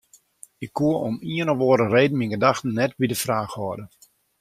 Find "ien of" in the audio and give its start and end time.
1.35-1.59